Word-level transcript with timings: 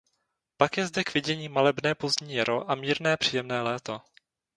Pak 0.57 0.77
je 0.77 0.87
zde 0.87 1.03
k 1.03 1.13
vidění 1.13 1.49
malebné 1.49 1.95
pozdní 1.95 2.33
jaro 2.35 2.71
a 2.71 2.75
mírné 2.75 3.17
příjemné 3.17 3.61
léto. 3.61 4.01